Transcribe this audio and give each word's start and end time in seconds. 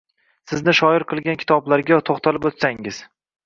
Sizni 0.51 0.73
shoir 0.79 1.05
qilgan 1.11 1.39
kitoblarga 1.43 2.03
to`xtalib 2.11 2.51
o`tsangiz 2.53 3.07